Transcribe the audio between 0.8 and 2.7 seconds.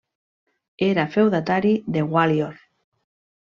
Era feudatari de Gwalior.